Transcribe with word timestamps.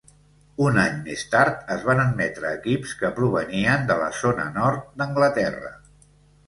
Un 0.67 0.79
any 0.83 0.95
més 1.09 1.25
tard 1.33 1.69
es 1.75 1.85
van 1.89 2.01
admetre 2.05 2.55
equips 2.61 2.97
que 3.03 3.13
provenien 3.21 3.87
de 3.93 4.01
la 4.03 4.11
zona 4.25 4.51
nord 4.61 4.91
d'Anglaterra. 5.03 5.73